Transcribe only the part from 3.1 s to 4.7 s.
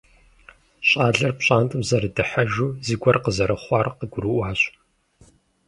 къызэрыхъуар къыгурыӏуащ.